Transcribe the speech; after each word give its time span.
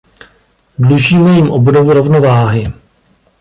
Dlužíme 0.79 1.35
jim 1.35 1.51
obnovu 1.51 1.93
rovnováhy. 1.93 2.73